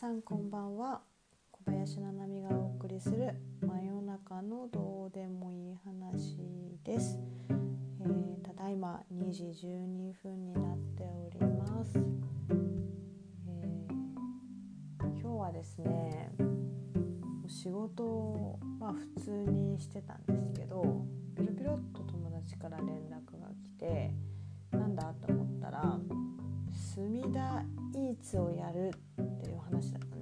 [0.00, 1.02] さんこんばんは。
[1.52, 6.38] 小林七海がお送りする真夜中のどうでもいい話
[6.82, 7.18] です、
[8.00, 16.32] えーただいま2時12分になっております、えー今日はですね
[17.46, 21.04] 仕事をまあ普通にしてたんですけど
[21.36, 24.14] ピロピロっと友達から連絡が来て
[24.72, 25.98] なんだと思ったら
[26.72, 27.62] 墨田
[27.94, 28.92] イーツをやる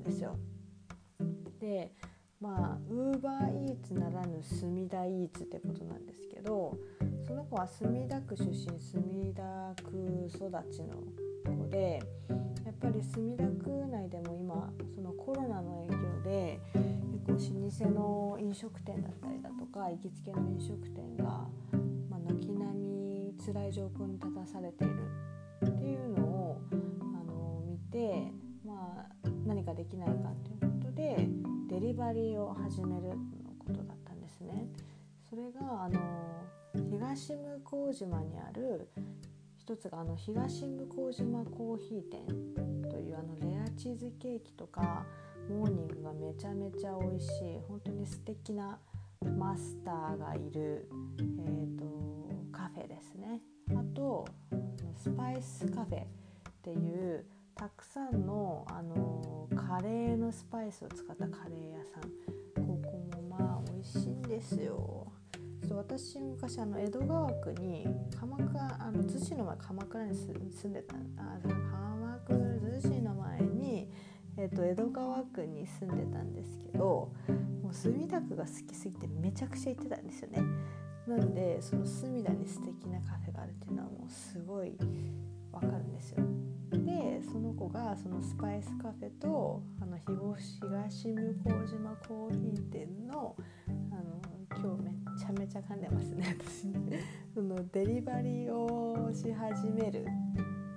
[0.08, 0.36] ですよ。
[1.60, 1.92] で
[2.40, 6.76] まあウーバーイーツならぬ墨田イーツってことなんですけど
[7.26, 10.38] その子は墨田区出身墨田区育
[10.70, 10.94] ちの
[11.44, 12.00] 子で
[12.64, 16.60] やっぱり墨田区内でも今そのコロナの影響で
[17.26, 21.24] 結構老舗の飲食店だったりだとか行きつけの飲食店が、
[22.08, 24.94] まあ、軒並み辛い状況に立たされている
[25.66, 26.60] っていうのを
[27.00, 28.32] あの見て、
[28.64, 29.17] まあ、
[29.88, 31.28] きないかということで
[31.68, 33.14] デリバリーを始めるの
[33.58, 34.68] ことだったんですね。
[35.28, 36.00] それがあの
[36.90, 38.88] 東向島にある
[39.58, 45.04] 一つがあの東向島コーヒー店というあのレアチーズケーキとか
[45.50, 48.78] モーニングがめちゃめちゃ美味しい本当に素敵な
[49.38, 51.84] マスターがいる、えー、と
[52.52, 54.26] カフェですねあと
[54.96, 56.06] スパイスカフェっ
[56.62, 57.26] ていう
[57.58, 62.02] たくさんの、あのカレーのスパイスを使ったカレー屋さん。
[62.64, 65.10] ここもまあ美味しいんですよ。
[65.66, 67.84] そう私昔あの江戸川区に
[68.18, 73.90] 鎌倉あの逗子の前鎌倉に住んでたあ鎌倉逗子の前に、
[74.36, 77.12] えっと江戸川区に住んでたんですけど
[77.60, 80.42] もう墨田区が好きすぎてめちゃくちゃ行ってたんですよね。
[81.08, 84.78] なんでその墨田に素敵なカフェがあるっていうのはもうすごい
[85.50, 86.22] わかるんですよ。
[86.70, 93.34] でその子がそのスパイスカフェとあの東東向島コーヒー店の
[93.90, 94.20] あの
[94.50, 96.72] 今日めっちゃめちゃ噛んでますね 私
[97.34, 100.06] そのデリバリーをし始める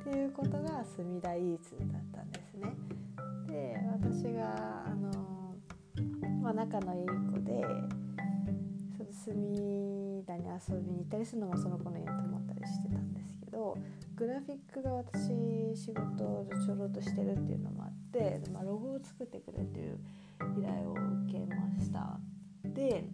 [0.01, 2.75] っていうことが墨田イーツだったんですね。
[3.47, 5.56] で私があの、
[6.41, 7.63] まあ、仲のいい子で
[8.97, 13.41] その墨田に遊びに行ったりするのもその子の家に泊まったりしてたんですけど
[14.22, 15.29] グラフィックが私
[15.75, 20.00] 仕事をちょろっとしてるっていうのもあって、まあ、ロゴを作ってくれっていう
[20.59, 22.19] 依頼を受けました。
[22.63, 23.06] で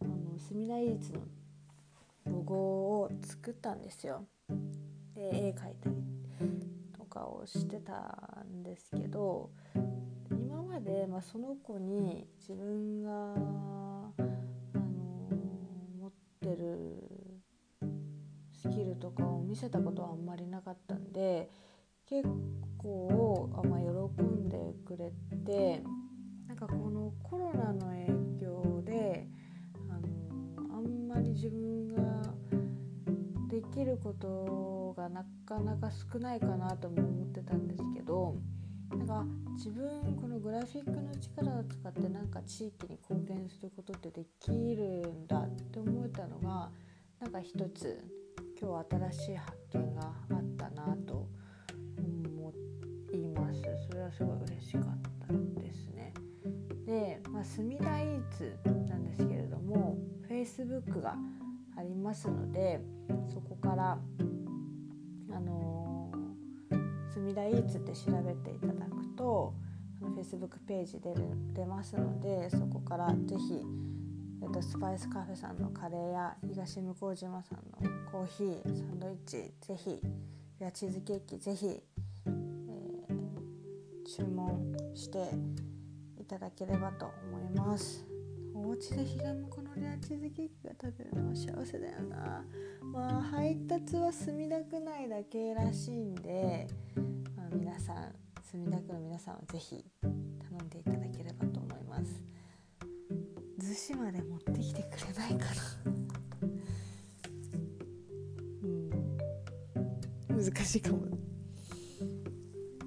[0.00, 1.20] あの墨田イーツの
[2.26, 4.24] ロゴを作ったんですよ。
[5.16, 5.96] で絵描いたり
[6.96, 9.50] とかをしてたんですけど
[10.30, 13.14] 今まで、まあ、その子に自分が、あ
[14.78, 15.32] の
[16.00, 17.21] 持ってる
[18.62, 21.50] スキルとかを見せたことはあんまりなかったんで
[22.08, 22.28] 結
[22.78, 24.56] 構あ、まあ、喜んで
[24.86, 25.12] くれ
[25.44, 25.82] て
[26.46, 28.06] なんかこのコロナの影
[28.40, 29.26] 響で
[29.90, 32.02] あのあんまり自分が
[33.48, 38.36] できることがなかなか少ないかなとも思ってたんですけど
[38.90, 39.24] なんか
[39.54, 46.70] 自分このグラフィックの力を使ってなんか地域に貢献することってできるんだって思えたのが
[47.20, 48.21] なんか一つ
[48.60, 51.28] 今日は新しい発見があったなと
[51.98, 52.52] 思
[53.12, 53.62] います。
[53.88, 54.84] それはすごい嬉しかっ
[55.26, 56.14] たですね。
[56.86, 59.96] で、まあ、墨田イーツなんですけれども
[60.28, 61.16] Facebook が
[61.76, 62.80] ありますので
[63.32, 63.98] そこから
[65.30, 69.54] あのー、墨田イーツって調べていただくと
[70.16, 71.22] Facebook ページ出る
[71.54, 73.62] 出ますのでそこからぜひ、
[74.42, 80.00] えっと、スパイスカフェさんのカレーや東向島さんのコーヒーサンドイッチぜひ
[80.60, 81.66] レアチーズケーキぜひ、
[82.26, 82.92] えー
[84.04, 85.18] 注文して
[86.20, 88.04] いただければと思います。
[88.54, 92.44] お家でひがむこのレアチーズケーキが食べるのは幸せだよな
[92.82, 96.66] まあ配達は墨田区内だけらしいんで、
[97.34, 98.12] まあ、皆さん
[98.42, 101.11] 墨田区の皆さんはぜひ頼んでいただければと思います
[103.72, 105.62] 逗子まで持ってきてくれないかな。
[110.28, 110.44] うん。
[110.44, 110.98] 難しいかも。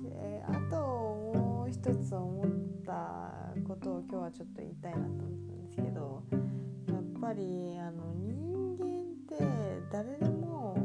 [0.03, 3.33] であともう一つ思った
[3.67, 5.17] ことを今日はちょっと言いたいなと思っ
[5.47, 9.43] たんですけどやっぱりあの人間って
[9.91, 10.77] 誰でも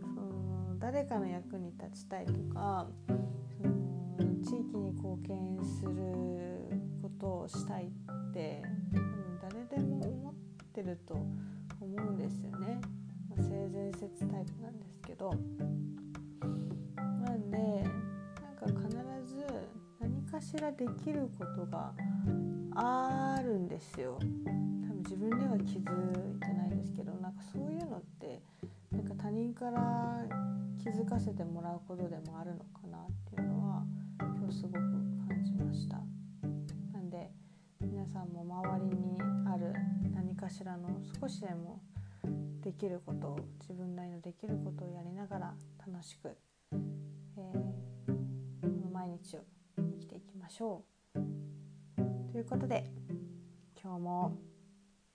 [0.00, 3.62] その誰かの役に立ちたいとかそ
[4.24, 6.70] の地域に貢献する
[7.02, 8.07] ことをしたいって
[10.88, 11.28] ると思
[11.80, 12.80] うんですよね。
[13.28, 15.34] まあ性善説タイプなんですけど。
[16.96, 18.96] なんでなんか必
[19.26, 19.44] ず
[20.00, 21.92] 何かしらできることが
[22.74, 24.18] あるんですよ。
[24.18, 28.40] 多分自分では気づいてないですけどなんかそういうのって
[28.90, 30.24] なんか他人から
[30.82, 33.84] 気づかせてもらうことでもあるのかなっていうのは
[34.20, 35.98] 今日すごく感じました。
[36.92, 37.30] なんで
[37.80, 39.17] 皆さんも周りに
[39.50, 39.72] ある
[40.14, 40.88] 何かしらの
[41.20, 41.80] 少しでも
[42.60, 45.54] できることを自分なりのできることをやりながら
[45.86, 46.36] 楽しく、
[46.72, 48.10] えー、
[48.60, 49.40] この毎日を
[49.76, 50.84] 生きていきましょ
[51.14, 52.30] う。
[52.30, 52.90] ということで
[53.82, 54.36] 今日も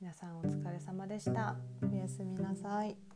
[0.02, 1.56] 皆さんお疲れ様でした。
[1.92, 3.13] おやすみなさい。